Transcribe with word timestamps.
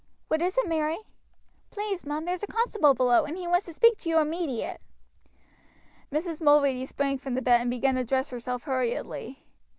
"What 0.29 0.41
is 0.41 0.57
it, 0.57 0.67
Mary?" 0.67 0.97
"Please, 1.69 2.07
mum, 2.07 2.25
there's 2.25 2.41
a 2.41 2.47
constable 2.47 2.95
below, 2.95 3.23
and 3.25 3.37
he 3.37 3.45
wants 3.45 3.67
to 3.67 3.73
speak 3.73 3.99
to 3.99 4.09
you 4.09 4.17
immediate." 4.17 4.81
Mrs. 6.11 6.41
Mulready 6.41 6.87
sprang 6.87 7.19
from 7.19 7.35
the 7.35 7.39
bed 7.43 7.61
and 7.61 7.69
began 7.69 7.93
to 7.93 8.03
dress 8.03 8.31
herself 8.31 8.63
hurriedly. 8.63 9.43